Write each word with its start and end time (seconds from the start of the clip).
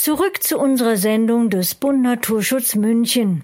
Zurück 0.00 0.44
zu 0.44 0.60
unserer 0.60 0.96
Sendung 0.96 1.50
des 1.50 1.74
Bund 1.74 2.02
Naturschutz 2.02 2.76
München. 2.76 3.42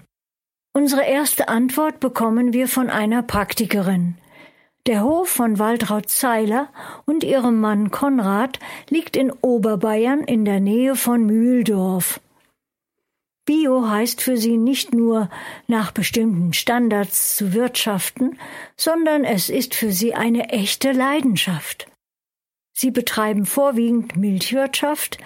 Unsere 0.71 1.03
erste 1.03 1.49
Antwort 1.49 1.99
bekommen 1.99 2.53
wir 2.53 2.69
von 2.69 2.89
einer 2.89 3.23
Praktikerin. 3.23 4.17
Der 4.85 5.03
Hof 5.03 5.27
von 5.27 5.59
Waltraud 5.59 6.07
Zeiler 6.07 6.69
und 7.05 7.25
ihrem 7.25 7.59
Mann 7.59 7.91
Konrad 7.91 8.59
liegt 8.89 9.17
in 9.17 9.33
Oberbayern 9.33 10.21
in 10.21 10.45
der 10.45 10.61
Nähe 10.61 10.95
von 10.95 11.25
Mühldorf. 11.25 12.21
Bio 13.43 13.89
heißt 13.89 14.21
für 14.21 14.37
sie 14.37 14.55
nicht 14.55 14.93
nur 14.93 15.29
nach 15.67 15.91
bestimmten 15.91 16.53
Standards 16.53 17.35
zu 17.35 17.53
wirtschaften, 17.53 18.39
sondern 18.77 19.25
es 19.25 19.49
ist 19.49 19.75
für 19.75 19.91
sie 19.91 20.13
eine 20.13 20.47
echte 20.51 20.93
Leidenschaft. 20.93 21.91
Sie 22.71 22.91
betreiben 22.91 23.45
vorwiegend 23.45 24.15
Milchwirtschaft, 24.15 25.17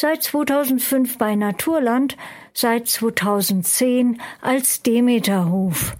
seit 0.00 0.22
2005 0.22 1.18
bei 1.18 1.34
Naturland, 1.34 2.16
seit 2.54 2.88
2010 2.88 4.18
als 4.40 4.82
Demeterhof. 4.82 5.94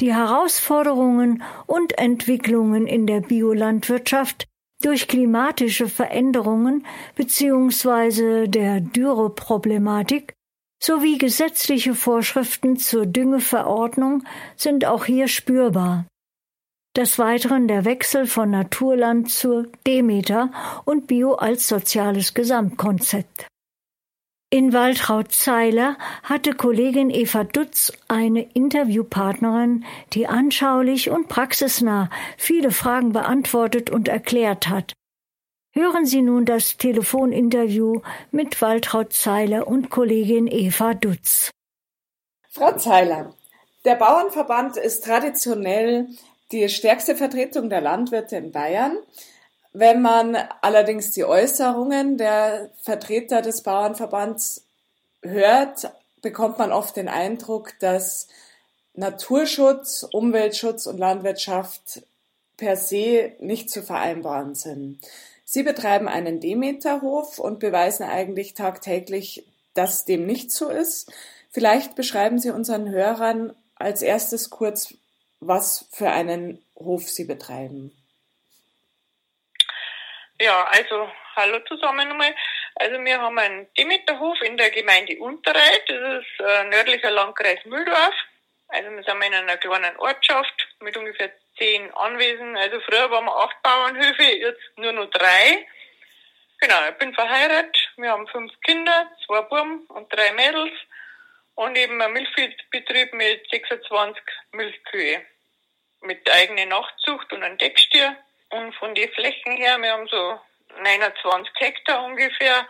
Die 0.00 0.12
Herausforderungen 0.12 1.42
und 1.66 1.96
Entwicklungen 1.98 2.86
in 2.86 3.06
der 3.06 3.22
Biolandwirtschaft 3.22 4.46
durch 4.82 5.08
klimatische 5.08 5.88
Veränderungen 5.88 6.84
bzw. 7.14 8.46
der 8.48 8.80
Dürreproblematik 8.80 10.34
sowie 10.82 11.16
gesetzliche 11.16 11.94
Vorschriften 11.94 12.76
zur 12.76 13.06
Düngeverordnung 13.06 14.24
sind 14.56 14.84
auch 14.84 15.06
hier 15.06 15.28
spürbar. 15.28 16.04
Des 16.94 17.18
Weiteren 17.18 17.68
der 17.68 17.86
Wechsel 17.86 18.26
von 18.26 18.50
Naturland 18.50 19.30
zur 19.30 19.66
Demeter 19.86 20.50
und 20.84 21.06
Bio 21.06 21.32
als 21.32 21.66
soziales 21.66 22.34
Gesamtkonzept. 22.34 23.46
In 24.50 24.74
Waltraud-Zeiler 24.74 25.96
hatte 26.22 26.52
Kollegin 26.52 27.08
Eva 27.08 27.44
Dutz 27.44 27.94
eine 28.08 28.42
Interviewpartnerin, 28.42 29.86
die 30.12 30.26
anschaulich 30.26 31.08
und 31.08 31.28
praxisnah 31.28 32.10
viele 32.36 32.70
Fragen 32.70 33.14
beantwortet 33.14 33.88
und 33.88 34.08
erklärt 34.08 34.68
hat. 34.68 34.92
Hören 35.72 36.04
Sie 36.04 36.20
nun 36.20 36.44
das 36.44 36.76
Telefoninterview 36.76 38.02
mit 38.30 38.60
Waltraud 38.60 39.14
Zeiler 39.14 39.66
und 39.66 39.88
Kollegin 39.88 40.46
Eva 40.46 40.92
Dutz. 40.92 41.50
Frau 42.50 42.76
Zeiler, 42.76 43.32
der 43.86 43.94
Bauernverband 43.94 44.76
ist 44.76 45.06
traditionell 45.06 46.08
die 46.52 46.68
stärkste 46.68 47.16
Vertretung 47.16 47.70
der 47.70 47.80
Landwirte 47.80 48.36
in 48.36 48.52
Bayern. 48.52 48.98
Wenn 49.72 50.02
man 50.02 50.36
allerdings 50.60 51.10
die 51.12 51.24
Äußerungen 51.24 52.18
der 52.18 52.70
Vertreter 52.82 53.40
des 53.40 53.62
Bauernverbands 53.62 54.66
hört, 55.22 55.90
bekommt 56.20 56.58
man 56.58 56.72
oft 56.72 56.96
den 56.96 57.08
Eindruck, 57.08 57.72
dass 57.80 58.28
Naturschutz, 58.94 60.06
Umweltschutz 60.12 60.86
und 60.86 60.98
Landwirtschaft 60.98 62.02
per 62.58 62.76
se 62.76 63.32
nicht 63.40 63.70
zu 63.70 63.82
vereinbaren 63.82 64.54
sind. 64.54 64.98
Sie 65.44 65.62
betreiben 65.62 66.08
einen 66.08 66.40
Demeterhof 66.40 67.38
und 67.38 67.58
beweisen 67.58 68.04
eigentlich 68.04 68.54
tagtäglich, 68.54 69.46
dass 69.74 70.04
dem 70.04 70.26
nicht 70.26 70.50
so 70.50 70.68
ist. 70.68 71.10
Vielleicht 71.50 71.94
beschreiben 71.94 72.38
Sie 72.38 72.50
unseren 72.50 72.90
Hörern 72.90 73.54
als 73.74 74.02
erstes 74.02 74.50
kurz, 74.50 74.94
was 75.42 75.88
für 75.92 76.08
einen 76.08 76.64
Hof 76.76 77.02
Sie 77.02 77.24
betreiben. 77.24 77.90
Ja, 80.40 80.64
also 80.64 81.10
hallo 81.36 81.58
zusammen 81.68 82.08
nochmal. 82.08 82.34
Also 82.76 82.98
wir 83.04 83.20
haben 83.20 83.38
einen 83.38 83.72
Demeterhof 83.74 84.40
in 84.42 84.56
der 84.56 84.70
Gemeinde 84.70 85.18
Unterreit, 85.18 85.82
das 85.88 86.22
ist 86.22 86.40
äh, 86.40 86.64
nördlicher 86.64 87.10
Landkreis 87.10 87.64
Mühldorf. 87.64 88.14
Also 88.68 88.90
wir 88.90 89.02
sind 89.02 89.22
in 89.22 89.34
einer 89.34 89.56
kleinen 89.58 89.96
Ortschaft 89.98 90.68
mit 90.80 90.96
ungefähr 90.96 91.30
zehn 91.58 91.92
Anwesen. 91.94 92.56
Also 92.56 92.80
früher 92.80 93.10
waren 93.10 93.26
wir 93.26 93.36
acht 93.36 93.62
Bauernhöfe, 93.62 94.22
jetzt 94.22 94.78
nur 94.78 94.92
noch 94.92 95.10
drei. 95.10 95.66
Genau, 96.60 96.88
ich 96.88 96.96
bin 96.96 97.12
verheiratet, 97.12 97.76
wir 97.96 98.10
haben 98.10 98.26
fünf 98.28 98.52
Kinder, 98.62 99.10
zwei 99.26 99.42
Buben 99.42 99.84
und 99.88 100.12
drei 100.12 100.32
Mädels 100.32 100.72
und 101.56 101.76
eben 101.76 102.00
ein 102.00 102.12
Milchviehbetrieb 102.12 103.12
mit 103.12 103.50
26 103.50 104.22
Milchkühe 104.52 105.22
mit 106.02 106.30
eigener 106.30 106.66
Nachtzucht 106.66 107.32
und 107.32 107.42
einem 107.42 107.58
Deckstier. 107.58 108.16
Und 108.50 108.74
von 108.74 108.94
den 108.94 109.10
Flächen 109.10 109.56
her, 109.56 109.78
wir 109.80 109.92
haben 109.92 110.06
so 110.08 110.40
29 110.82 111.52
Hektar 111.56 112.04
ungefähr 112.04 112.66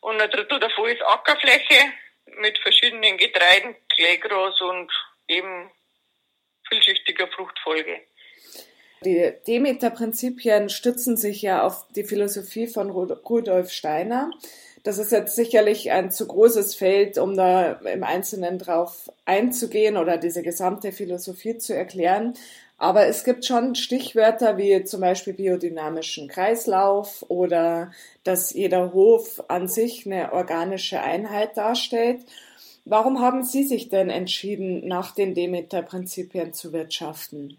und 0.00 0.20
ein 0.20 0.30
Drittel 0.30 0.58
davon 0.60 0.88
ist 0.88 1.02
Ackerfläche 1.02 1.92
mit 2.38 2.58
verschiedenen 2.58 3.16
Getreiden, 3.16 3.76
Kleegras 3.88 4.60
und 4.60 4.90
eben 5.28 5.70
vielschichtiger 6.68 7.28
Fruchtfolge. 7.28 8.00
Die 9.02 9.32
Demeter-Prinzipien 9.46 10.68
stützen 10.68 11.16
sich 11.16 11.42
ja 11.42 11.62
auf 11.62 11.86
die 11.96 12.04
Philosophie 12.04 12.66
von 12.66 12.90
Rudolf 12.90 13.70
Steiner. 13.70 14.30
Das 14.82 14.98
ist 14.98 15.12
jetzt 15.12 15.36
sicherlich 15.36 15.90
ein 15.90 16.10
zu 16.10 16.26
großes 16.26 16.74
Feld, 16.74 17.18
um 17.18 17.36
da 17.36 17.72
im 17.72 18.02
Einzelnen 18.02 18.58
drauf 18.58 19.12
einzugehen 19.26 19.98
oder 19.98 20.16
diese 20.16 20.42
gesamte 20.42 20.92
Philosophie 20.92 21.58
zu 21.58 21.74
erklären. 21.74 22.34
Aber 22.78 23.06
es 23.06 23.24
gibt 23.24 23.44
schon 23.44 23.74
Stichwörter 23.74 24.56
wie 24.56 24.84
zum 24.84 25.02
Beispiel 25.02 25.34
biodynamischen 25.34 26.28
Kreislauf 26.28 27.26
oder 27.28 27.92
dass 28.24 28.54
jeder 28.54 28.94
Hof 28.94 29.44
an 29.48 29.68
sich 29.68 30.06
eine 30.06 30.32
organische 30.32 31.02
Einheit 31.02 31.58
darstellt. 31.58 32.22
Warum 32.86 33.20
haben 33.20 33.44
Sie 33.44 33.64
sich 33.64 33.90
denn 33.90 34.08
entschieden, 34.08 34.88
nach 34.88 35.14
den 35.14 35.34
Demeter-Prinzipien 35.34 36.54
zu 36.54 36.72
wirtschaften? 36.72 37.58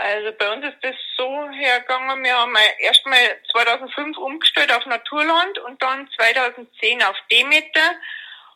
Also 0.00 0.30
bei 0.38 0.52
uns 0.52 0.64
ist 0.64 0.76
das 0.82 0.94
so 1.16 1.50
hergegangen, 1.50 2.22
wir 2.22 2.38
haben 2.38 2.54
erstmal 2.78 3.18
2005 3.50 4.16
umgestellt 4.16 4.72
auf 4.72 4.86
Naturland 4.86 5.58
und 5.58 5.82
dann 5.82 6.08
2010 6.16 7.02
auf 7.02 7.16
Demeter. 7.32 7.96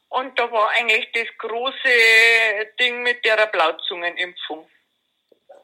Und 0.09 0.39
da 0.39 0.53
war 0.53 0.71
eigentlich 0.71 1.11
das 1.11 1.27
große 1.39 1.89
Ding 2.79 3.03
mit 3.03 3.25
der 3.25 3.45
Blauzungenimpfung. 3.49 4.71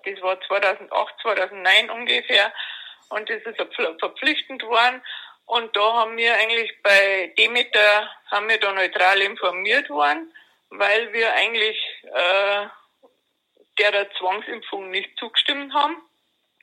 Das 0.05 0.21
war 0.21 0.41
2008, 0.41 1.15
2009 1.23 1.91
ungefähr. 1.91 2.53
Und 3.11 3.31
das 3.31 3.41
ist 3.43 3.57
verpflichtend 4.01 4.65
worden. 4.65 5.01
Und 5.47 5.77
da 5.77 5.93
haben 5.93 6.17
wir 6.17 6.35
eigentlich 6.35 6.73
bei 6.83 7.33
Demeter, 7.39 8.11
haben 8.33 8.49
wir 8.49 8.59
da 8.59 8.73
neutral 8.73 9.21
informiert 9.21 9.89
worden, 9.91 10.35
weil 10.71 11.13
wir 11.13 11.33
eigentlich 11.35 11.79
äh, 12.03 12.67
der, 13.79 13.93
der 13.93 14.11
Zwangsimpfung 14.13 14.91
nicht 14.91 15.19
zugestimmt 15.19 15.73
haben. 15.73 15.97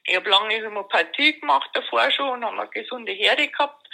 Ich 0.06 0.16
habe 0.16 0.30
lange 0.30 0.64
Homöopathie 0.66 1.40
gemacht 1.40 1.70
davor 1.74 2.12
schon 2.12 2.30
und 2.30 2.46
haben 2.46 2.59
eine 2.59 2.70
gesunde 2.70 3.12
Herde 3.12 3.48
gehabt. 3.48 3.88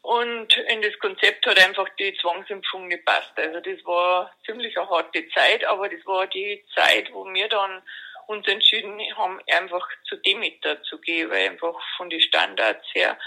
Und 0.00 0.56
in 0.56 0.80
das 0.80 0.98
Konzept 1.00 1.44
hat 1.46 1.58
einfach 1.58 1.88
die 1.98 2.16
Zwangsimpfung 2.20 2.88
nicht 2.88 3.04
passt. 3.04 3.32
Also 3.36 3.60
das 3.60 3.84
war 3.84 4.32
ziemlich 4.46 4.76
eine 4.78 4.88
harte 4.88 5.28
Zeit, 5.30 5.64
aber 5.64 5.88
das 5.88 6.04
war 6.06 6.26
die 6.26 6.64
Zeit, 6.74 7.12
wo 7.12 7.26
wir 7.26 7.48
dann 7.48 7.82
uns 8.26 8.46
entschieden 8.46 9.00
haben, 9.16 9.40
einfach 9.50 9.86
zu 10.04 10.16
Demeter 10.16 10.82
zu 10.84 10.98
gehen, 11.00 11.30
weil 11.30 11.50
einfach 11.50 11.74
von 11.96 12.08
den 12.08 12.20
Standards 12.20 12.86
her. 12.94 13.18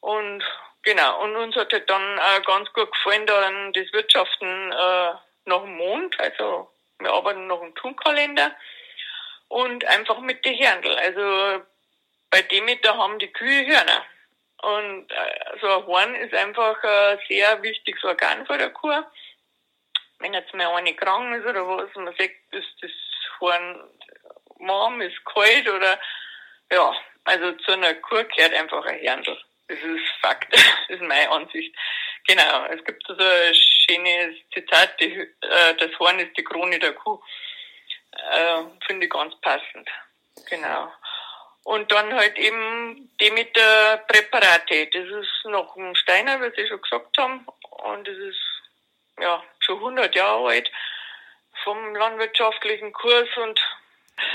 Und 0.00 0.42
genau, 0.82 1.22
und 1.22 1.36
uns 1.36 1.56
hat 1.56 1.72
halt 1.72 1.88
dann 1.90 2.20
ganz 2.44 2.72
gut 2.72 2.92
gefallen, 2.92 3.26
dann 3.26 3.72
das 3.72 3.92
Wirtschaften 3.92 4.72
äh, 4.72 5.12
nach 5.46 5.62
dem 5.62 5.76
Mond, 5.76 6.18
also 6.20 6.70
wir 6.98 7.12
arbeiten 7.12 7.46
nach 7.46 7.60
dem 7.60 7.74
Tunkalender 7.74 8.54
und 9.48 9.84
einfach 9.84 10.18
mit 10.20 10.44
den 10.44 10.54
Hirndl. 10.54 10.94
Also 10.96 11.62
bei 12.30 12.42
Demeter 12.42 12.96
haben 12.96 13.18
die 13.18 13.32
Kühe 13.32 13.66
Hörner. 13.66 14.04
Und 14.62 15.10
äh, 15.10 15.58
so 15.60 15.66
ein 15.68 15.86
Horn 15.86 16.14
ist 16.16 16.34
einfach 16.34 16.82
ein 16.82 17.18
sehr 17.28 17.62
wichtiges 17.62 18.02
Organ 18.04 18.46
für 18.46 18.58
der 18.58 18.70
Kuh. 18.70 19.02
Wenn 20.18 20.34
jetzt 20.34 20.54
mal 20.54 20.74
eine 20.74 20.94
krank 20.94 21.36
ist 21.36 21.46
oder 21.46 21.66
was, 21.68 21.94
man 21.94 22.14
sagt, 22.16 22.34
dass 22.52 22.64
das 22.80 22.90
Horn 23.40 23.90
warm 24.60 25.00
ist, 25.02 25.24
kalt 25.26 25.68
oder 25.68 26.00
ja, 26.72 26.94
also 27.24 27.52
zu 27.52 27.72
einer 27.72 27.94
Kuh 27.94 28.24
gehört 28.34 28.54
einfach 28.54 28.84
ein 28.86 28.98
Hirndl. 28.98 29.38
Das 29.68 29.78
ist 29.78 30.08
Fakt, 30.20 30.52
das 30.52 30.64
ist 30.88 31.02
meine 31.02 31.30
Ansicht. 31.30 31.74
Genau, 32.28 32.64
es 32.66 32.84
gibt 32.84 33.02
so 33.06 33.14
ein 33.14 33.54
schönes 33.54 34.36
Zitat, 34.52 34.98
die, 35.00 35.12
äh, 35.12 35.74
das 35.78 35.98
Horn 35.98 36.18
ist 36.18 36.36
die 36.36 36.44
Krone 36.44 36.78
der 36.78 36.92
Kuh. 36.94 37.20
Äh, 38.12 38.62
Finde 38.86 39.06
ich 39.06 39.12
ganz 39.12 39.34
passend. 39.40 39.88
Genau. 40.48 40.88
Und 41.64 41.90
dann 41.90 42.14
halt 42.14 42.36
eben 42.38 43.10
die 43.20 43.30
mit 43.30 43.54
der 43.56 43.98
Präparate. 44.08 44.86
Das 44.92 45.04
ist 45.04 45.44
noch 45.44 45.76
ein 45.76 45.94
Steiner, 45.96 46.40
wie 46.40 46.52
Sie 46.54 46.68
schon 46.68 46.80
gesagt 46.80 47.18
haben. 47.18 47.46
Und 47.70 48.06
das 48.06 48.16
ist 48.16 48.38
ja 49.20 49.42
schon 49.60 49.76
100 49.76 50.14
Jahre 50.14 50.48
alt 50.48 50.70
vom 51.64 51.94
landwirtschaftlichen 51.94 52.92
Kurs 52.92 53.28
und 53.36 53.60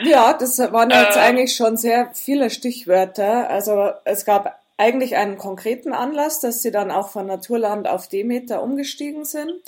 ja, 0.04 0.34
das 0.34 0.60
waren 0.60 0.92
jetzt 0.92 1.18
äh, 1.18 1.22
eigentlich 1.22 1.56
schon 1.56 1.76
sehr 1.76 2.12
viele 2.14 2.52
Stichwörter. 2.52 3.50
Also 3.50 3.92
es 4.06 4.26
gab 4.26 4.61
eigentlich 4.82 5.16
einen 5.16 5.38
konkreten 5.38 5.94
Anlass, 5.94 6.40
dass 6.40 6.64
Sie 6.64 6.72
dann 6.72 6.90
auch 6.90 7.10
von 7.10 7.28
Naturland 7.28 7.88
auf 7.88 8.08
Demeter 8.08 8.64
umgestiegen 8.64 9.26
sind. 9.26 9.62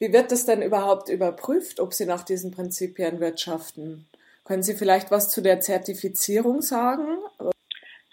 Wie 0.00 0.12
wird 0.12 0.32
das 0.32 0.46
denn 0.46 0.62
überhaupt 0.62 1.08
überprüft, 1.08 1.78
ob 1.78 1.94
Sie 1.94 2.06
nach 2.06 2.24
diesen 2.24 2.50
Prinzipien 2.50 3.20
wirtschaften? 3.20 4.08
Können 4.44 4.64
Sie 4.64 4.74
vielleicht 4.74 5.12
was 5.12 5.30
zu 5.30 5.42
der 5.42 5.60
Zertifizierung 5.60 6.60
sagen? 6.60 7.18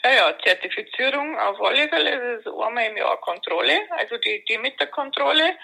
Ja, 0.04 0.12
ja, 0.14 0.38
Zertifizierung 0.44 1.36
auf 1.40 1.60
alle 1.62 1.90
Fälle. 1.90 2.12
Das 2.12 2.46
ist 2.46 2.48
einmal 2.48 2.86
im 2.86 2.98
Jahr 2.98 3.20
Kontrolle, 3.22 3.80
also 3.98 4.16
die 4.18 4.46
Demeter-Kontrolle. 4.48 5.56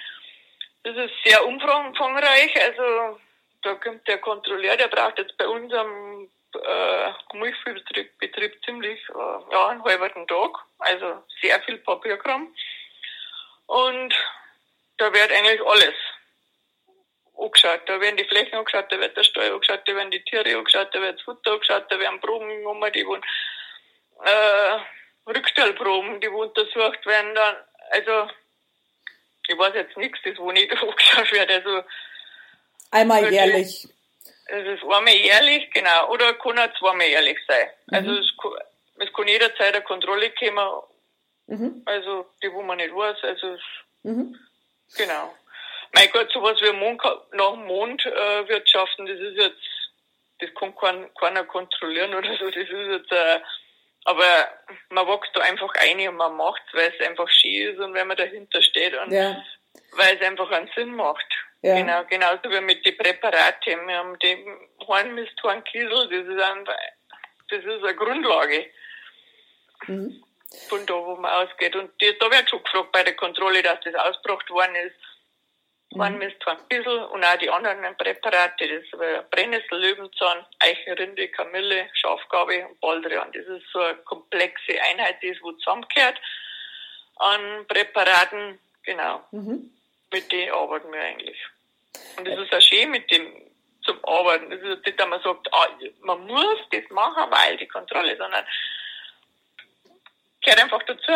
Das 0.84 0.98
ist 0.98 1.14
sehr 1.24 1.46
umfangreich. 1.46 2.56
Also 2.60 3.20
da 3.62 3.76
kommt 3.76 4.08
der 4.08 4.18
Kontrolleur, 4.18 4.76
der 4.78 4.88
braucht 4.88 5.20
jetzt 5.20 5.38
bei 5.38 5.48
unserem 5.48 6.28
äh, 6.56 7.38
Milchviehbetrieb 7.38 8.18
Betrieb 8.20 8.64
ziemlich 8.64 9.00
äh, 9.10 9.54
ja, 9.54 9.68
einen 9.68 9.84
halben 9.84 10.28
Tag. 10.28 10.52
Also 10.80 11.24
sehr 11.42 11.60
viel 11.62 11.78
Papierkram. 11.80 12.54
Und 13.68 14.14
da 14.98 15.14
wird 15.14 15.32
eigentlich 15.32 15.62
alles 15.66 15.96
angeschaut. 17.38 17.82
Da 17.88 18.00
werden 18.00 18.18
die 18.18 18.26
Flächen 18.26 18.56
angeschaut, 18.56 18.92
da 18.92 19.00
wird 19.00 19.18
der 19.18 19.24
Stall 19.24 19.52
angeschaut, 19.52 19.82
da 19.86 19.96
werden 19.96 20.12
die 20.12 20.24
Tiere 20.24 20.58
angeschaut, 20.58 20.90
da 20.94 21.02
wird 21.02 21.18
das 21.18 21.24
Futter 21.24 21.54
angeschaut, 21.54 21.86
da 21.90 22.00
werden 22.00 22.20
Proben 22.22 22.48
genommen, 22.48 22.92
die 22.94 23.06
wurden 23.06 23.24
äh, 24.24 24.80
Rückstellproben, 25.30 26.22
die 26.22 26.28
untersucht 26.28 27.06
werden 27.06 27.36
dann. 27.36 27.56
Also 27.92 28.30
ich 29.48 29.58
weiß 29.58 29.74
jetzt 29.76 29.98
nichts, 29.98 30.20
das 30.24 30.38
wo 30.38 30.52
nicht 30.52 30.72
angeschaut 30.82 31.32
wird. 31.32 31.50
Also 31.50 31.84
einmal 32.92 33.32
jährlich. 33.32 33.88
Es 34.48 34.68
ist 34.68 34.84
einmal 34.84 35.14
jährlich, 35.14 35.70
genau. 35.72 36.12
Oder 36.12 36.34
kann 36.36 36.60
auch 36.60 36.74
zweimal 36.78 37.08
jährlich 37.08 37.38
sein. 37.48 37.68
Mhm. 37.88 37.96
Also 37.96 38.12
es 38.14 38.34
kann, 38.42 38.52
es 39.00 39.14
kann 39.14 39.28
jederzeit 39.28 39.76
eine 39.76 39.84
Kontrolle 39.84 40.32
kommen. 40.32 40.82
Mhm. 41.48 41.82
Also 41.86 42.26
die, 42.42 42.52
wo 42.52 42.62
man 42.62 42.78
nicht 42.78 42.96
weiß. 42.96 43.18
Also 43.24 43.58
mhm. 44.04 44.38
genau. 44.98 45.34
Mein 45.94 46.10
Gott, 46.12 46.32
sowas 46.32 46.60
wie 46.62 46.72
Mond, 46.74 47.02
nach 47.32 47.52
dem 47.52 47.66
Mond 47.66 48.06
äh, 48.06 48.48
wirtschaften, 48.48 49.06
das 49.06 49.20
ist 49.20 49.38
jetzt, 49.38 49.62
das 50.40 50.54
kann 50.56 50.76
kein, 50.76 51.14
keiner 51.16 51.44
kontrollieren 51.46 52.14
oder 52.14 52.38
so. 52.38 52.50
Das 52.50 52.58
ist 52.58 52.70
jetzt 52.70 53.12
äh, 53.12 53.40
aber 54.06 54.48
man 54.90 55.08
wächst 55.08 55.32
da 55.34 55.42
einfach 55.42 55.74
ein 55.80 56.08
und 56.08 56.16
man 56.16 56.38
macht 56.38 56.62
es, 56.68 56.74
weil 56.76 56.94
es 56.96 57.08
einfach 57.08 57.28
schön 57.28 57.74
ist 57.74 57.80
und 57.80 57.94
wenn 57.96 58.08
man 58.08 58.16
dahinter 58.16 58.62
steht 58.62 58.96
und 58.96 59.12
ja. 59.12 59.44
weil 59.94 60.16
es 60.16 60.22
einfach 60.22 60.50
einen 60.52 60.70
Sinn 60.76 60.96
macht. 60.96 61.26
Ja. 61.66 61.74
Genau, 61.78 62.04
genauso 62.06 62.44
wie 62.52 62.62
mit 62.62 62.86
den 62.86 62.96
Präparaten. 62.96 63.88
Wir 63.88 63.98
haben 63.98 64.20
den 64.20 64.38
Hornmist, 64.86 65.42
Hornkiesel, 65.42 66.10
das 66.10 66.28
ist, 66.28 66.40
ein, 66.40 66.64
das 67.50 67.64
ist 67.64 67.84
eine 67.84 67.96
Grundlage. 67.96 68.70
Mhm. 69.88 70.24
Von 70.70 70.86
da, 70.86 70.94
wo 70.94 71.16
man 71.16 71.32
ausgeht. 71.32 71.76
Und 71.76 71.90
die, 72.00 72.16
da 72.20 72.30
wird 72.30 72.52
schon 72.52 72.64
gefragt 72.64 72.92
bei 72.92 73.02
der 73.02 73.16
Kontrolle, 73.16 73.64
dass 73.64 73.80
das 73.80 73.96
ausgebracht 73.96 74.48
worden 74.52 74.76
ist. 74.76 74.96
Mhm. 75.90 76.02
Hornmist, 76.02 76.46
Hornkiesel 76.46 77.00
und 77.06 77.24
auch 77.24 77.38
die 77.40 77.50
anderen 77.50 77.98
Präparate, 77.98 78.68
das 78.68 78.84
ist 78.84 79.32
Brennnessel, 79.32 79.80
Löwenzahn, 79.80 80.46
Eichenrinde, 80.60 81.30
Kamille, 81.30 81.90
Schafgabe 81.94 82.68
und 82.68 82.80
Baldrian. 82.80 83.32
Das 83.32 83.48
ist 83.48 83.66
so 83.74 83.80
eine 83.80 83.98
komplexe 84.04 84.80
Einheit, 84.92 85.20
die 85.24 85.30
ist 85.30 85.42
wo 85.42 85.52
zusammengehört 85.54 86.22
an 87.16 87.66
Präparaten, 87.68 88.60
genau. 88.84 89.24
Mhm. 89.32 89.72
Mit 90.12 90.32
denen 90.32 90.52
arbeiten 90.52 90.94
wir 90.94 91.02
eigentlich. 91.02 91.40
Und 92.18 92.28
es 92.28 92.40
ist 92.40 92.54
auch 92.54 92.62
schön 92.62 92.92
mit 92.92 93.10
dem 93.12 93.28
zum 93.86 94.04
Arbeiten. 94.04 94.50
Das 94.50 94.60
ist 94.62 94.86
nicht, 94.86 95.00
dass 95.00 95.08
man 95.08 95.22
sagt, 95.22 95.48
ah, 95.52 95.68
man 96.02 96.26
muss 96.26 96.58
das 96.72 96.90
machen, 96.90 97.32
weil 97.32 97.58
die 97.58 97.68
Kontrolle, 97.68 98.18
sondern 98.18 98.44
gehört 100.42 100.64
einfach 100.64 100.84
dazu. 100.84 101.12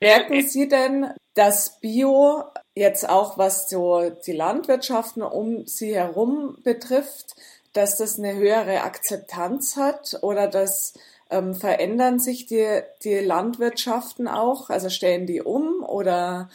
Merken 0.00 0.42
Sie 0.42 0.68
denn, 0.68 1.14
dass 1.34 1.80
Bio 1.80 2.44
jetzt 2.74 3.08
auch 3.08 3.38
was 3.38 3.68
so 3.68 4.10
die 4.26 4.32
Landwirtschaften 4.32 5.22
um 5.22 5.66
Sie 5.66 5.94
herum 5.94 6.58
betrifft, 6.62 7.34
dass 7.72 7.98
das 7.98 8.18
eine 8.18 8.34
höhere 8.34 8.82
Akzeptanz 8.82 9.76
hat 9.76 10.18
oder 10.22 10.48
dass 10.48 10.98
ähm, 11.30 11.54
verändern 11.54 12.18
sich 12.18 12.46
die, 12.46 12.82
die 13.04 13.18
Landwirtschaften 13.18 14.26
auch? 14.26 14.70
Also 14.70 14.90
stellen 14.90 15.26
die 15.26 15.40
um 15.40 15.84
oder? 15.84 16.50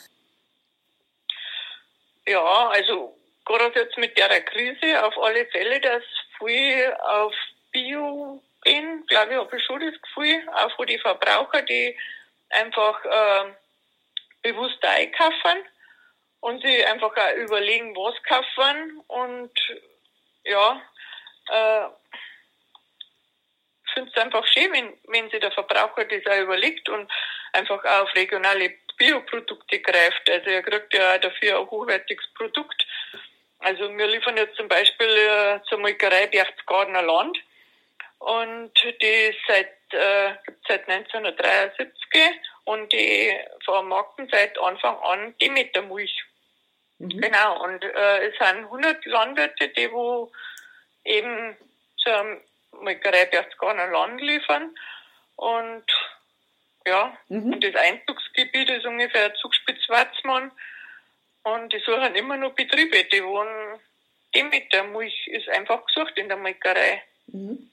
Ja, 2.27 2.69
also 2.69 3.14
gerade 3.45 3.79
jetzt 3.79 3.97
mit 3.97 4.17
der 4.17 4.41
Krise 4.41 5.05
auf 5.05 5.17
alle 5.17 5.45
Fälle, 5.47 5.79
dass 5.79 6.03
viel 6.37 6.93
auf 7.03 7.33
Bio 7.71 8.41
gehen, 8.63 9.05
glaube 9.07 9.33
ich, 9.33 9.37
habe 9.37 9.57
ich 9.57 9.63
schon 9.63 9.79
das 9.79 10.01
Gefühl, 10.01 10.49
auch 10.53 10.75
für 10.75 10.85
die 10.85 10.99
Verbraucher, 10.99 11.61
die 11.61 11.97
einfach 12.49 13.05
äh, 13.05 13.53
bewusst 14.41 14.83
einkaufen 14.83 15.63
und 16.41 16.61
sie 16.63 16.85
einfach 16.85 17.15
auch 17.15 17.35
überlegen, 17.37 17.95
was 17.95 18.21
kaufen 18.23 19.01
und 19.07 19.51
ja, 20.43 20.81
äh, 21.49 21.89
finde 23.95 24.11
es 24.13 24.21
einfach 24.21 24.45
schön, 24.45 24.71
wenn, 24.73 24.93
wenn 25.07 25.29
sich 25.29 25.39
der 25.39 25.51
Verbraucher 25.51 26.05
das 26.05 26.25
auch 26.27 26.41
überlegt 26.41 26.87
und 26.89 27.11
einfach 27.53 27.83
auch 27.83 28.03
auf 28.03 28.15
regionale 28.15 28.73
Bioprodukte 28.97 29.79
greift. 29.79 30.29
Also 30.29 30.49
er 30.49 30.61
kriegt 30.61 30.93
ja 30.93 31.15
auch 31.15 31.19
dafür 31.19 31.59
ein 31.59 31.69
hochwertiges 31.69 32.27
Produkt. 32.35 32.85
Also 33.65 33.89
wir 33.97 34.05
liefern 34.05 34.37
jetzt 34.37 34.57
zum 34.57 34.67
Beispiel 34.67 35.07
äh, 35.07 35.59
zur 35.67 35.79
Molkerei 35.79 36.27
Berchtesgadener 36.27 37.01
Land 37.01 37.35
und 38.19 38.71
die 39.01 39.35
seit, 39.47 39.73
äh, 39.89 40.35
seit 40.67 40.87
1973 40.87 41.89
und 42.65 42.93
die 42.93 43.33
vermarkten 43.63 44.29
seit 44.31 44.55
Anfang 44.59 44.95
an 44.99 45.33
Demetermilch. 45.41 46.15
Mhm. 46.99 47.19
Genau, 47.19 47.63
und 47.63 47.83
äh, 47.83 48.27
es 48.27 48.37
sind 48.37 48.65
100 48.65 49.03
Landwirte, 49.07 49.69
die 49.69 49.91
wo 49.91 50.31
eben 51.03 51.57
zur 51.97 52.41
Molkerei 52.81 53.25
Berchtesgadener 53.25 53.87
Land 53.87 54.21
liefern 54.21 54.77
und 55.37 55.85
ja, 56.85 57.17
mhm. 57.29 57.53
und 57.53 57.63
das 57.63 57.73
Einzugsgebiet 57.73 58.69
ist 58.69 58.85
ungefähr 58.85 59.33
Zugspitz-Watzmann 59.33 60.51
und 61.45 61.71
die 61.71 61.79
suchen 61.79 62.15
immer 62.15 62.37
nur 62.37 62.51
Betriebe, 62.51 63.03
die 63.11 63.23
wohnen 63.23 63.79
Demeter 64.35 64.83
Milch 64.83 65.27
ist 65.27 65.47
einfach 65.49 65.85
gesucht 65.85 66.17
in 66.17 66.27
der 66.27 66.37
Molkerei. 66.37 67.01
Mhm. 67.27 67.69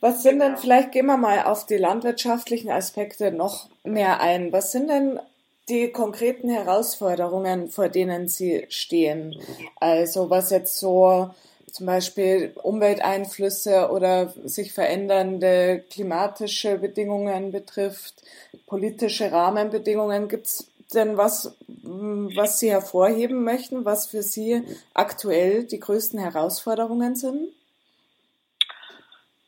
Was 0.00 0.22
sind 0.22 0.38
genau. 0.38 0.50
denn, 0.50 0.56
vielleicht 0.56 0.92
gehen 0.92 1.06
wir 1.06 1.16
mal 1.16 1.42
auf 1.42 1.66
die 1.66 1.76
landwirtschaftlichen 1.76 2.70
Aspekte 2.70 3.32
noch 3.32 3.68
mehr 3.82 4.20
ein. 4.20 4.52
Was 4.52 4.70
sind 4.70 4.88
denn 4.88 5.18
die 5.68 5.90
konkreten 5.90 6.48
Herausforderungen, 6.48 7.68
vor 7.68 7.88
denen 7.88 8.28
Sie 8.28 8.66
stehen? 8.68 9.36
Also 9.80 10.30
was 10.30 10.50
jetzt 10.50 10.78
so 10.78 11.34
zum 11.72 11.86
Beispiel 11.86 12.52
Umwelteinflüsse 12.62 13.90
oder 13.90 14.32
sich 14.44 14.72
verändernde 14.72 15.84
klimatische 15.90 16.78
Bedingungen 16.78 17.52
betrifft, 17.52 18.14
politische 18.66 19.30
Rahmenbedingungen. 19.32 20.28
Gibt 20.28 20.46
es 20.46 20.70
denn 20.94 21.16
was, 21.16 21.58
was 21.66 22.58
Sie 22.58 22.70
hervorheben 22.70 23.44
möchten, 23.44 23.84
was 23.84 24.10
für 24.10 24.22
Sie 24.22 24.62
aktuell 24.94 25.64
die 25.64 25.80
größten 25.80 26.18
Herausforderungen 26.18 27.14
sind? 27.14 27.52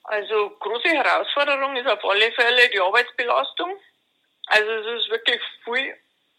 Also 0.04 0.50
große 0.58 0.88
Herausforderung 0.88 1.76
ist 1.76 1.86
auf 1.86 2.04
alle 2.04 2.32
Fälle 2.32 2.68
die 2.70 2.80
Arbeitsbelastung. 2.80 3.70
Also 4.46 4.70
es 4.70 5.02
ist 5.02 5.10
wirklich 5.10 5.40
viel 5.64 5.96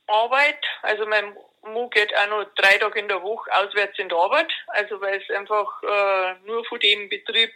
Arbeit. 0.08 0.60
Also 0.82 1.06
mein 1.06 1.36
Mo 1.64 1.88
geht 1.88 2.14
auch 2.18 2.28
noch 2.28 2.46
drei 2.56 2.78
Tage 2.78 3.00
in 3.00 3.08
der 3.08 3.24
Woche 3.24 3.50
auswärts 3.56 3.98
in 3.98 4.10
der 4.10 4.18
Arbeit. 4.18 4.52
Also 4.68 5.00
weil 5.00 5.22
es 5.22 5.36
einfach 5.36 5.82
äh, 5.84 6.36
nur 6.46 6.66
von 6.66 6.80
dem 6.80 7.08
Betrieb 7.08 7.54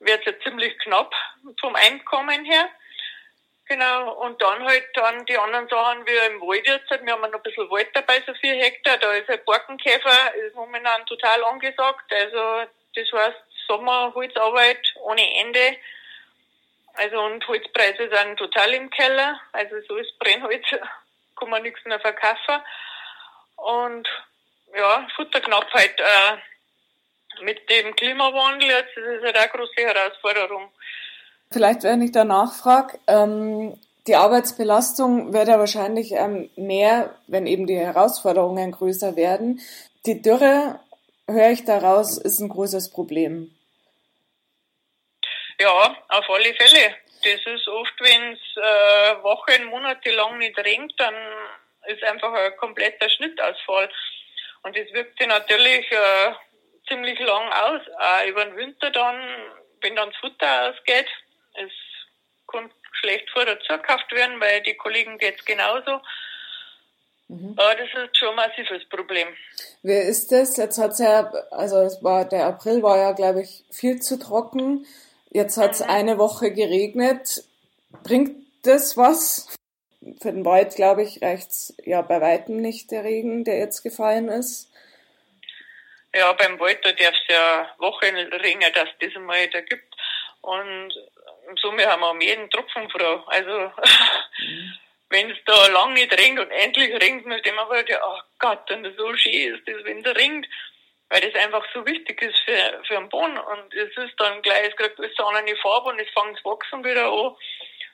wird 0.00 0.20
es 0.20 0.32
ja 0.32 0.40
ziemlich 0.42 0.78
knapp 0.78 1.14
vom 1.60 1.74
Einkommen 1.74 2.44
her. 2.44 2.68
Genau, 3.66 4.12
und 4.12 4.40
dann 4.42 4.62
halt 4.62 4.84
dann 4.92 5.24
die 5.24 5.38
anderen 5.38 5.68
Sachen 5.68 6.06
wie 6.06 6.32
im 6.32 6.40
Wald 6.42 6.66
jetzt. 6.66 6.90
Wir 6.90 7.12
haben 7.12 7.22
noch 7.22 7.32
ein 7.32 7.42
bisschen 7.42 7.70
Wald 7.70 7.88
dabei, 7.94 8.22
so 8.26 8.34
vier 8.34 8.56
Hektar. 8.56 8.98
Da 8.98 9.12
ist 9.14 9.30
ein 9.30 9.42
Borkenkäfer, 9.46 10.34
ist 10.34 10.54
momentan 10.54 11.06
total 11.06 11.42
angesagt. 11.44 12.12
Also 12.12 12.70
das 12.94 13.12
heißt 13.12 13.42
Sommerholzarbeit 13.66 14.94
ohne 14.96 15.40
Ende. 15.40 15.78
Also 16.94 17.20
und 17.22 17.46
Holzpreise 17.48 18.10
sind 18.10 18.36
total 18.36 18.74
im 18.74 18.90
Keller. 18.90 19.40
Also 19.52 19.76
so 19.88 19.96
ist 19.96 20.18
Brennholz, 20.18 20.64
kann 21.36 21.48
man 21.48 21.62
nichts 21.62 21.82
mehr 21.86 22.00
verkaufen. 22.00 22.62
Und 23.56 24.08
ja, 24.76 25.08
Futterknappheit 25.16 25.98
äh, 26.00 27.42
mit 27.42 27.68
dem 27.70 27.96
Klimawandel 27.96 28.68
jetzt, 28.68 28.96
das 28.96 29.04
ist 29.04 29.24
halt 29.24 29.36
eine 29.38 29.48
große 29.48 29.74
Herausforderung. 29.76 30.70
Vielleicht, 31.54 31.84
wenn 31.84 32.02
ich 32.02 32.10
da 32.10 32.24
nachfrage, 32.24 32.98
ähm, 33.06 33.80
die 34.08 34.16
Arbeitsbelastung 34.16 35.32
wird 35.32 35.46
ja 35.46 35.60
wahrscheinlich 35.60 36.10
ähm, 36.10 36.50
mehr, 36.56 37.14
wenn 37.28 37.46
eben 37.46 37.68
die 37.68 37.78
Herausforderungen 37.78 38.72
größer 38.72 39.14
werden. 39.14 39.60
Die 40.04 40.20
Dürre, 40.20 40.80
höre 41.28 41.50
ich 41.50 41.64
daraus, 41.64 42.18
ist 42.18 42.40
ein 42.40 42.48
großes 42.48 42.90
Problem. 42.90 43.54
Ja, 45.60 45.96
auf 46.08 46.28
alle 46.28 46.52
Fälle. 46.54 46.96
das 47.22 47.46
ist 47.46 47.68
oft, 47.68 47.94
wenn 48.00 48.32
es 48.32 48.40
äh, 48.56 49.22
Wochen, 49.22 49.66
Monate 49.66 50.10
lang 50.10 50.38
nicht 50.38 50.58
regnet, 50.58 50.92
dann 50.98 51.14
ist 51.86 52.02
einfach 52.02 52.32
ein 52.32 52.56
kompletter 52.56 53.08
Schnittausfall. 53.08 53.88
Und 54.64 54.76
das 54.76 54.92
wirkt 54.92 55.16
sich 55.20 55.28
natürlich 55.28 55.88
äh, 55.92 56.32
ziemlich 56.88 57.20
lang 57.20 57.48
aus, 57.52 57.80
auch 57.96 58.26
über 58.26 58.44
den 58.44 58.56
Winter 58.56 58.90
dann, 58.90 59.16
wenn 59.82 59.94
dann 59.94 60.10
das 60.10 60.18
Futter 60.18 60.70
ausgeht. 60.70 61.06
Es 63.04 63.10
kann 63.10 63.10
schlecht 63.10 63.30
vor 63.30 63.44
dazu 63.44 63.68
gekauft 63.68 64.12
werden, 64.12 64.40
weil 64.40 64.62
die 64.62 64.74
Kollegen 64.74 65.18
geht's 65.18 65.44
genauso. 65.44 66.00
Mhm. 67.28 67.54
Aber 67.56 67.74
das 67.74 67.88
ist 68.04 68.16
schon 68.16 68.30
ein 68.30 68.36
massives 68.36 68.88
Problem. 68.88 69.28
Wie 69.82 69.92
ist 69.92 70.30
das? 70.32 70.56
Jetzt 70.56 70.78
hat's 70.78 70.98
ja, 70.98 71.30
also 71.50 71.78
es 71.80 72.02
war, 72.02 72.28
der 72.28 72.46
April 72.46 72.82
war 72.82 72.98
ja, 72.98 73.12
glaube 73.12 73.42
ich, 73.42 73.64
viel 73.70 74.00
zu 74.00 74.18
trocken. 74.18 74.86
Jetzt 75.30 75.56
hat's 75.56 75.80
mhm. 75.80 75.90
eine 75.90 76.18
Woche 76.18 76.52
geregnet. 76.52 77.44
Bringt 78.02 78.36
das 78.62 78.96
was? 78.96 79.48
Für 80.20 80.32
den 80.32 80.44
Wald, 80.44 80.74
glaube 80.74 81.02
ich, 81.02 81.22
reicht's 81.22 81.74
ja 81.84 82.02
bei 82.02 82.20
weitem 82.20 82.58
nicht 82.58 82.90
der 82.90 83.04
Regen, 83.04 83.44
der 83.44 83.58
jetzt 83.58 83.82
gefallen 83.82 84.28
ist. 84.28 84.70
Ja, 86.14 86.32
beim 86.34 86.60
Wald, 86.60 86.78
da 86.84 86.92
darf 86.92 87.14
es 87.14 87.34
ja 87.34 87.74
Wochen 87.78 88.14
regnen, 88.14 88.72
dass 88.72 88.88
das 89.00 89.16
einmal 89.16 89.48
da 89.48 89.60
gibt. 89.62 89.94
Und 90.44 90.92
somit 91.60 91.86
haben 91.86 92.00
wir 92.00 92.10
um 92.10 92.20
jeden 92.20 92.50
Tropfen 92.50 92.88
froh. 92.90 93.22
Also, 93.26 93.72
mhm. 94.38 94.74
wenn 95.10 95.30
es 95.30 95.38
da 95.46 95.66
lang 95.68 95.94
nicht 95.94 96.12
regnet 96.12 96.46
und 96.46 96.50
endlich 96.50 96.92
regnet, 97.00 97.46
dann 97.46 97.54
man 97.54 97.68
halt, 97.68 97.88
ja, 97.88 98.00
oh 98.04 98.20
Gott, 98.38 98.70
und 98.70 98.84
so 98.96 99.14
schön 99.16 99.54
ist 99.54 99.66
das, 99.66 99.84
wenn 99.84 100.04
es 100.04 100.16
regnet. 100.16 100.50
Weil 101.08 101.20
das 101.20 101.42
einfach 101.42 101.64
so 101.72 101.86
wichtig 101.86 102.20
ist 102.22 102.38
für, 102.44 102.82
für 102.86 102.94
den 102.94 103.08
Boden. 103.08 103.38
Und 103.38 103.74
es 103.74 103.96
ist 103.96 104.18
dann 104.18 104.42
gleich, 104.42 104.68
es 104.68 104.76
kriegt 104.76 104.98
alles 104.98 105.18
eine 105.18 105.56
Farbe 105.56 105.90
und 105.90 106.00
es 106.00 106.08
fängt 106.10 106.36
das 106.36 106.44
Wachsen 106.44 106.84
wieder 106.84 107.06
an. 107.06 107.36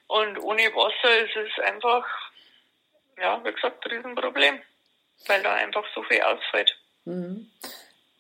Und 0.07 0.39
ohne 0.39 0.75
Wasser 0.75 1.19
ist 1.19 1.37
es 1.37 1.65
einfach, 1.65 2.05
ja, 3.21 3.41
wie 3.45 3.53
gesagt, 3.53 3.85
ein 3.85 3.91
Riesenproblem. 3.91 4.63
Weil 5.27 5.43
da 5.43 5.55
einfach 5.55 5.85
so 5.95 6.03
viel 6.05 6.23
ausfällt. 6.23 6.75
Mhm. 7.05 7.51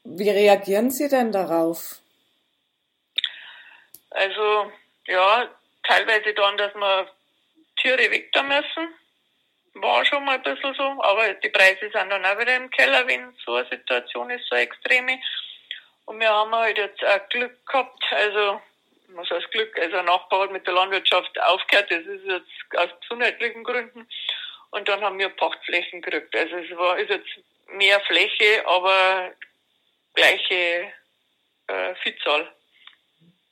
Wie 0.04 0.28
reagieren 0.28 0.90
Sie 0.90 1.08
denn 1.08 1.32
darauf? 1.32 1.99
Also, 4.10 4.72
ja, 5.06 5.48
teilweise 5.84 6.34
dann, 6.34 6.56
dass 6.56 6.74
wir 6.74 7.10
Tiere 7.80 8.10
weg 8.10 8.32
da 8.32 8.42
müssen. 8.42 8.94
War 9.74 10.04
schon 10.04 10.24
mal 10.24 10.34
ein 10.34 10.42
bisschen 10.42 10.74
so, 10.74 10.82
aber 10.82 11.32
die 11.34 11.48
Preise 11.48 11.80
sind 11.80 11.94
dann 11.94 12.24
auch 12.24 12.38
wieder 12.38 12.56
im 12.56 12.70
Keller, 12.70 13.06
wenn 13.06 13.34
so 13.44 13.54
eine 13.54 13.68
Situation 13.68 14.30
ist, 14.30 14.46
so 14.48 14.56
extreme. 14.56 15.18
Und 16.06 16.18
wir 16.18 16.28
haben 16.28 16.54
halt 16.54 16.76
jetzt 16.76 17.04
auch 17.04 17.28
Glück 17.28 17.64
gehabt, 17.66 18.04
also 18.10 18.60
was 19.14 19.30
heißt 19.30 19.50
Glück, 19.52 19.78
also 19.78 19.96
ein 19.96 20.04
Nachbar 20.04 20.42
hat 20.42 20.52
mit 20.52 20.66
der 20.66 20.74
Landwirtschaft 20.74 21.40
aufgehört, 21.40 21.90
das 21.90 22.04
ist 22.04 22.24
jetzt 22.24 22.76
aus 22.76 22.90
gesundheitlichen 23.00 23.64
Gründen. 23.64 24.08
Und 24.70 24.88
dann 24.88 25.00
haben 25.02 25.18
wir 25.18 25.28
Pachtflächen 25.30 26.00
gekriegt. 26.02 26.34
Also 26.34 26.56
es 26.56 26.76
war, 26.76 26.98
ist 26.98 27.10
jetzt 27.10 27.28
mehr 27.68 28.00
Fläche, 28.00 28.66
aber 28.66 29.32
gleiche 30.14 30.92
äh, 31.66 31.94
Viehzahl. 32.02 32.52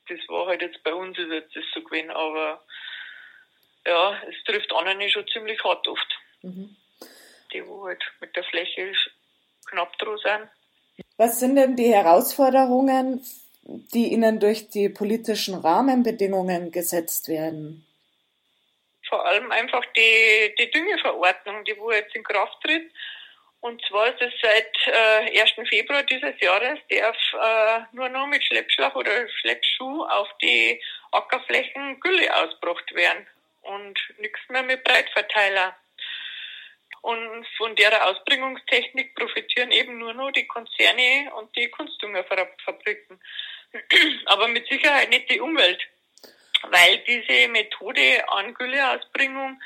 Das 0.08 0.18
war 0.28 0.46
halt 0.46 0.62
jetzt 0.62 0.82
bei 0.82 0.94
uns 0.94 1.18
ist 1.18 1.30
jetzt 1.30 1.54
das 1.54 1.64
so 1.74 1.82
gewesen, 1.82 2.10
aber 2.10 2.62
ja, 3.86 4.22
es 4.28 4.44
trifft 4.44 4.72
andere 4.72 5.08
schon 5.10 5.26
ziemlich 5.28 5.62
hart 5.64 5.86
oft. 5.88 6.18
Mhm. 6.42 6.76
Die, 7.52 7.66
wo 7.66 7.86
halt 7.86 8.02
mit 8.20 8.34
der 8.36 8.44
Fläche 8.44 8.92
knapp 9.66 9.96
dran 9.98 10.18
sind. 10.18 10.48
Was 11.16 11.40
sind 11.40 11.56
denn 11.56 11.76
die 11.76 11.92
Herausforderungen, 11.92 13.24
die 13.62 14.12
Ihnen 14.12 14.40
durch 14.40 14.68
die 14.68 14.88
politischen 14.88 15.54
Rahmenbedingungen 15.54 16.70
gesetzt 16.70 17.28
werden? 17.28 17.86
Vor 19.08 19.24
allem 19.24 19.50
einfach 19.50 19.84
die, 19.96 20.54
die 20.58 20.70
Düngeverordnung, 20.70 21.64
die 21.64 21.76
wo 21.78 21.90
jetzt 21.90 22.14
in 22.14 22.22
Kraft 22.22 22.62
tritt 22.62 22.90
und 23.60 23.84
zwar 23.86 24.08
ist 24.08 24.20
es 24.20 24.32
seit 24.40 24.76
äh, 24.86 25.40
1. 25.40 25.68
Februar 25.68 26.04
dieses 26.04 26.40
Jahres 26.40 26.78
darf 26.90 27.16
äh, 27.32 27.80
nur 27.92 28.08
noch 28.08 28.26
mit 28.26 28.44
Schleppschlauch 28.44 28.94
oder 28.94 29.28
Schleppschuh 29.28 30.04
auf 30.04 30.28
die 30.40 30.80
Ackerflächen 31.10 31.98
Gülle 32.00 32.34
ausgebracht 32.36 32.94
werden 32.94 33.26
und 33.62 33.98
nichts 34.18 34.40
mehr 34.48 34.62
mit 34.62 34.84
Breitverteiler. 34.84 35.76
Und 37.00 37.46
von 37.56 37.74
der 37.76 38.06
Ausbringungstechnik 38.06 39.14
profitieren 39.14 39.70
eben 39.72 39.98
nur 39.98 40.14
noch 40.14 40.30
die 40.30 40.46
Konzerne 40.46 41.32
und 41.34 41.54
die 41.56 41.68
Kunstdüngerfabriken. 41.68 43.20
Aber 44.26 44.48
mit 44.48 44.68
Sicherheit 44.68 45.10
nicht 45.10 45.30
die 45.30 45.40
Umwelt, 45.40 45.80
weil 46.62 46.98
diese 46.98 47.48
Methode 47.48 48.28
an 48.28 48.54
Gülleausbringung 48.54 49.60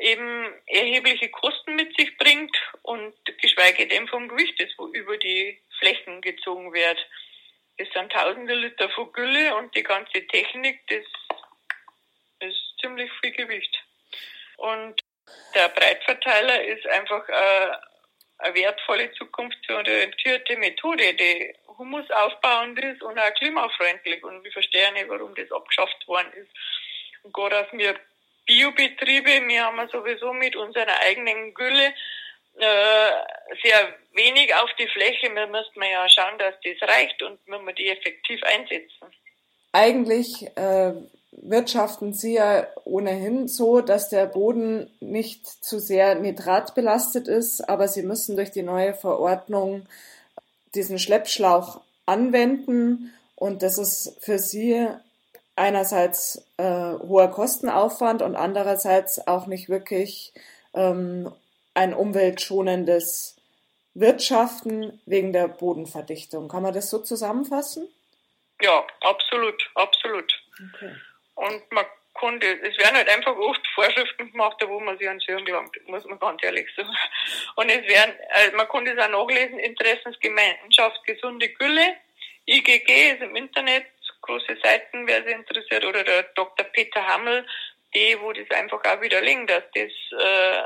eben 0.00 0.52
erhebliche 0.66 1.28
Kosten 1.30 1.74
mit 1.74 1.96
sich 1.96 2.16
bringt 2.18 2.56
und 2.82 3.14
geschweige 3.40 3.86
denn 3.86 4.08
vom 4.08 4.28
Gewicht, 4.28 4.60
das 4.60 4.68
über 4.92 5.16
die 5.16 5.60
Flächen 5.78 6.20
gezogen 6.20 6.72
wird. 6.72 6.98
Das 7.78 7.88
sind 7.92 8.12
tausende 8.12 8.54
Liter 8.54 8.88
von 8.90 9.12
Gülle 9.12 9.54
und 9.56 9.74
die 9.74 9.82
ganze 9.82 10.26
Technik, 10.26 10.86
das 10.88 11.04
ist 12.48 12.74
ziemlich 12.80 13.10
viel 13.20 13.32
Gewicht. 13.32 13.76
Und 14.56 15.00
der 15.54 15.68
Breitverteiler 15.68 16.64
ist 16.64 16.86
einfach 16.86 17.28
äh, 17.28 17.72
eine 18.38 18.54
wertvolle 18.54 19.12
zukunftsorientierte 19.12 20.56
Methode, 20.56 21.14
die 21.14 21.54
humusaufbauend 21.78 22.78
ist 22.78 23.02
und 23.02 23.18
auch 23.18 23.34
klimafreundlich. 23.34 24.22
Und 24.24 24.44
wir 24.44 24.52
verstehen 24.52 24.94
nicht, 24.94 25.08
warum 25.08 25.34
das 25.34 25.50
abgeschafft 25.52 26.06
worden 26.06 26.32
ist. 26.32 26.50
Und 27.22 27.34
gerade 27.34 27.58
als 27.58 27.72
wir 27.72 27.98
Biobetriebe, 28.46 29.46
wir 29.46 29.64
haben 29.64 29.88
sowieso 29.90 30.32
mit 30.32 30.56
unserer 30.56 31.00
eigenen 31.04 31.52
Gülle 31.52 31.92
äh, 32.58 33.10
sehr 33.62 33.94
wenig 34.14 34.54
auf 34.54 34.70
die 34.78 34.88
Fläche. 34.88 35.34
Wir 35.34 35.46
müssten 35.46 35.82
ja 35.82 36.08
schauen, 36.08 36.38
dass 36.38 36.54
das 36.64 36.88
reicht 36.88 37.22
und 37.22 37.38
wenn 37.46 37.64
wir 37.66 37.74
die 37.74 37.88
effektiv 37.88 38.40
einsetzen. 38.44 39.08
Eigentlich 39.72 40.46
äh, 40.56 40.94
wirtschaften 41.32 42.14
Sie 42.14 42.34
ja 42.34 42.66
ohnehin 42.84 43.46
so, 43.48 43.80
dass 43.80 44.08
der 44.08 44.26
Boden 44.26 44.90
nicht 45.00 45.46
zu 45.46 45.78
sehr 45.78 46.14
nitratbelastet 46.14 47.28
ist, 47.28 47.68
aber 47.68 47.88
Sie 47.88 48.02
müssen 48.02 48.36
durch 48.36 48.52
die 48.52 48.62
neue 48.62 48.94
Verordnung 48.94 49.86
diesen 50.74 50.98
Schleppschlauch 50.98 51.80
anwenden 52.06 53.12
und 53.34 53.62
das 53.62 53.76
ist 53.76 54.16
für 54.20 54.38
Sie 54.38 54.88
einerseits 55.56 56.46
äh, 56.58 56.64
hoher 56.64 57.28
Kostenaufwand 57.28 58.22
und 58.22 58.36
andererseits 58.36 59.26
auch 59.26 59.46
nicht 59.46 59.68
wirklich 59.68 60.32
ähm, 60.74 61.32
ein 61.74 61.94
umweltschonendes 61.94 63.36
Wirtschaften 63.94 65.00
wegen 65.06 65.32
der 65.32 65.48
Bodenverdichtung. 65.48 66.48
Kann 66.48 66.62
man 66.62 66.74
das 66.74 66.90
so 66.90 66.98
zusammenfassen? 66.98 67.88
Ja, 68.60 68.86
absolut, 69.00 69.70
absolut. 69.74 70.32
Okay. 70.74 70.94
Und 71.34 71.72
man 71.72 71.84
konnte, 72.14 72.46
es 72.62 72.76
werden 72.78 72.96
halt 72.96 73.08
einfach 73.08 73.36
oft 73.36 73.60
Vorschriften 73.74 74.30
gemacht, 74.30 74.56
wo 74.66 74.80
man 74.80 74.96
sich 74.98 75.08
an 75.08 75.20
Hirn 75.20 75.44
gelangt, 75.44 75.76
muss 75.86 76.04
man 76.04 76.18
ganz 76.18 76.42
ehrlich 76.42 76.66
sagen. 76.74 76.94
Und 77.56 77.68
es 77.68 77.86
werden, 77.86 78.14
also 78.30 78.56
man 78.56 78.68
konnte 78.68 78.92
es 78.92 78.98
auch 78.98 79.08
nachlesen, 79.08 79.58
Interessensgemeinschaft 79.58 81.04
Gesunde 81.04 81.48
Gülle, 81.50 81.96
IGG 82.46 83.12
ist 83.12 83.22
im 83.22 83.34
Internet 83.34 83.86
große 84.26 84.56
Seiten, 84.62 85.06
wer 85.06 85.22
sich 85.22 85.34
interessiert, 85.34 85.84
oder 85.84 86.04
der 86.04 86.24
Dr. 86.34 86.66
Peter 86.66 87.06
Hammel, 87.06 87.46
die, 87.94 88.16
wo 88.20 88.32
das 88.32 88.50
einfach 88.50 88.84
auch 88.84 89.00
widerlegen, 89.00 89.46
dass 89.46 89.64
das 89.74 89.92
äh, 90.20 90.62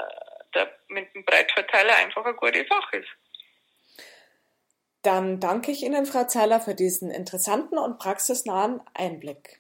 der, 0.55 0.73
mit 0.89 1.15
dem 1.15 1.25
Breitverteiler 1.25 1.97
einfach 1.97 2.25
eine 2.25 2.35
gute 2.35 2.67
Sache 2.67 2.99
ist. 2.99 3.09
Dann 5.03 5.41
danke 5.41 5.71
ich 5.71 5.83
Ihnen, 5.83 6.05
Frau 6.05 6.25
Zeiler, 6.25 6.61
für 6.61 6.75
diesen 6.75 7.11
interessanten 7.11 7.79
und 7.79 7.99
praxisnahen 7.99 8.83
Einblick. 8.93 9.60